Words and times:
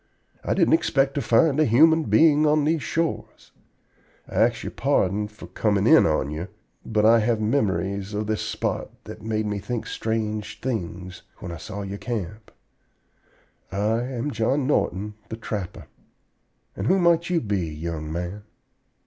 I 0.43 0.55
didn't 0.55 0.73
expect 0.73 1.13
to 1.13 1.21
find 1.21 1.59
a 1.59 1.65
human 1.65 2.05
being 2.05 2.47
on 2.47 2.63
these 2.63 2.81
shores. 2.81 3.51
I 4.27 4.33
ax 4.41 4.63
your 4.63 4.71
pardon 4.71 5.27
for 5.27 5.45
comin' 5.45 5.85
in 5.85 6.07
on 6.07 6.31
ye, 6.31 6.47
but 6.83 7.05
I 7.05 7.19
have 7.19 7.39
memories 7.39 8.15
of 8.15 8.25
this 8.25 8.41
spot 8.41 8.89
that 9.03 9.21
made 9.21 9.45
me 9.45 9.59
think 9.59 9.85
strange 9.85 10.59
things 10.59 11.21
when 11.37 11.51
I 11.51 11.57
saw 11.57 11.83
your 11.83 11.99
camp. 11.99 12.49
I 13.71 14.01
am 14.01 14.31
John 14.31 14.65
Norton, 14.65 15.13
the 15.29 15.37
trapper. 15.37 15.85
And 16.75 16.87
who 16.87 16.97
might 16.97 17.29
you 17.29 17.39
be, 17.39 17.67
young 17.69 18.11
man?" 18.11 18.41